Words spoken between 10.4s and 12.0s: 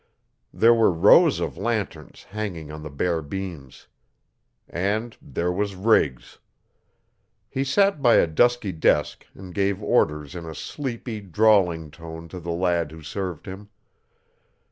a sleepy, drawling